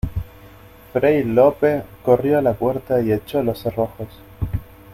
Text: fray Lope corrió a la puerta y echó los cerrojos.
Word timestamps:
fray 0.93 1.23
Lope 1.23 1.83
corrió 2.03 2.39
a 2.39 2.41
la 2.41 2.53
puerta 2.55 2.99
y 3.03 3.11
echó 3.11 3.43
los 3.43 3.59
cerrojos. 3.59 4.07